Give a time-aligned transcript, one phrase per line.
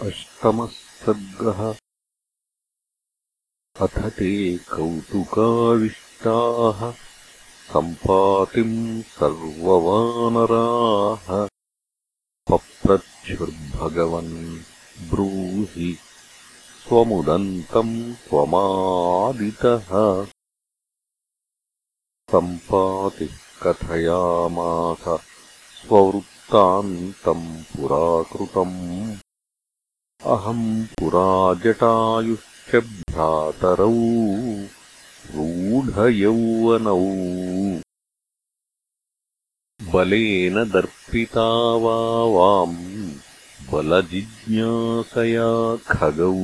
[0.00, 1.76] अष्टमः सर्गः।
[3.80, 6.94] अथ ते कौतुकाविष्टाः
[7.72, 11.48] सम्पातिम् सर्ववानराः।
[12.50, 14.60] पप्रच्छुर्भगवन्
[15.10, 15.98] ब्रूहि
[16.82, 20.26] स्वमुदन्तम् त्वमादितः।
[22.30, 25.20] सम्पातिः कथयामास
[25.80, 29.16] स्ववृत्तान्तम् पुराकृतम्
[30.26, 33.94] अहम् पुरा जटायुश्च भ्रातरौ
[35.34, 37.00] रूढयौवनौ।
[39.92, 43.12] बलेन दर्पिता वा वाम्
[43.72, 46.34] बलजिज्ञासया खगौ।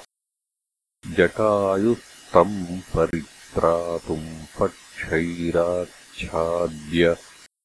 [1.16, 7.16] जटायुस्तम् परित्रातुम् पक्षैराच्छाद्य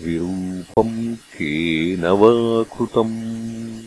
[0.00, 3.79] विरूपम् केन वा कृतम्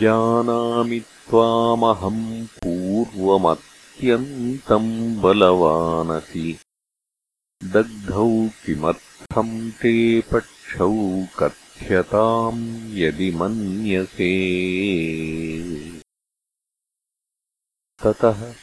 [0.00, 6.58] जानामि त्वामहम् पूर्वमत्यन्तम् बलवानसि।
[7.64, 14.32] दग्धौ किमर्थम् ते पक्षौ कथ्यताम् यदि मन्यसे।
[18.04, 18.54] ततः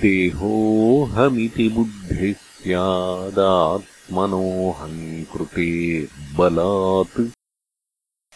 [0.00, 5.66] देहोऽहमिति बुद्धिः स्यादात् मनोऽहङ्कृते
[6.38, 7.18] बलात्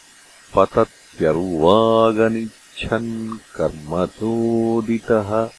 [0.54, 5.50] पतत्यर्वागनिच्छन् कर्मचोदितः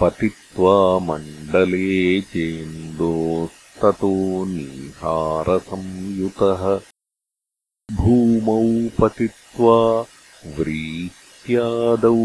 [0.00, 6.80] पतित्वा मण्डले चेन्दोस्ततो निहारसंयुतः।
[7.96, 10.06] भूमौ पतित्वा
[10.46, 12.16] व्रीत्यादौ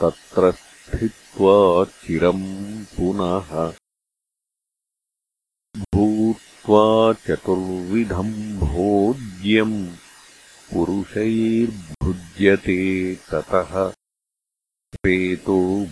[0.00, 3.74] तत्र स्थित्वा चिरम् पुनः।
[5.94, 9.88] भूत्वा चतुर्विधम् भोज्यम्
[10.72, 13.92] पुरुषैर्भुज्यते ततः।
[15.02, 15.86] प्रेतो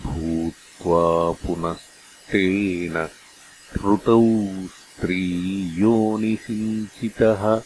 [1.33, 4.21] पुनस्तेन श्रुतौ
[4.67, 7.61] स्त्रीयोनिसिञ्चितः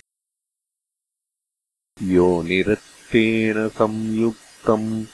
[2.02, 5.06] योनिरक्तेन संयुक्तम्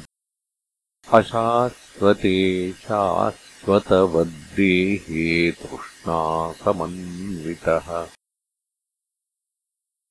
[1.12, 8.06] अशाश्वते शाश्वतवद्देहे तृष्णासमन्वितः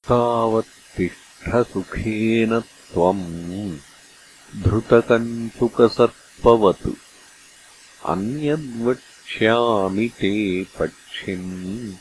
[0.08, 3.78] तावत्तिष्ठसुखेन त्वम्
[4.54, 6.88] धृतकञ्चुकसर्पवत्
[8.06, 11.92] अन्यद्वक्ष्यामि ते पक्षिन्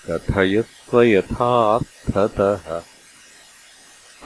[0.07, 2.83] कथयस्व यथार्थतः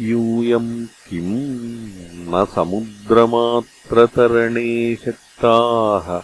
[0.00, 6.22] यूयम् किम् न समुद्रमात्रतरणे शक्ताः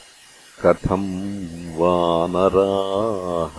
[0.62, 3.58] कथम् वानराः।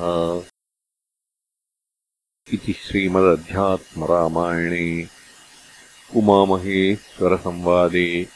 [2.54, 5.08] इति श्रीमदध्यात्मरामायणे
[6.16, 8.28] उमामहेश्वरसंवादे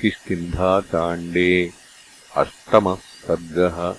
[0.00, 1.72] किष्किन्धाकाण्डे
[2.36, 3.96] अष्टमः सर्गः